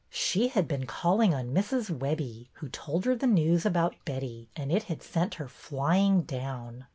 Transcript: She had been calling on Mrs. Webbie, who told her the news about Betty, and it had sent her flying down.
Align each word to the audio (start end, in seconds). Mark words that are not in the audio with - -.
She 0.09 0.47
had 0.47 0.67
been 0.67 0.87
calling 0.87 1.31
on 1.31 1.53
Mrs. 1.53 1.91
Webbie, 1.95 2.47
who 2.53 2.69
told 2.69 3.05
her 3.05 3.15
the 3.15 3.27
news 3.27 3.67
about 3.67 4.03
Betty, 4.03 4.49
and 4.55 4.71
it 4.71 4.85
had 4.85 5.03
sent 5.03 5.35
her 5.35 5.47
flying 5.47 6.23
down. 6.23 6.87